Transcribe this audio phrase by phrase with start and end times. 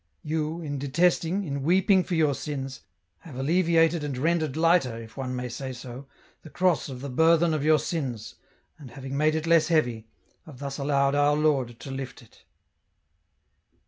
[0.23, 2.81] You, in detesting, in weeping for your sins,
[3.19, 6.07] have alleviated and rendered lighter, if one may say so,
[6.41, 8.33] the cross of the burthen of your sins,
[8.79, 10.07] and having made it less heavy,
[10.47, 12.45] have thus allowed Our Lord to lift it.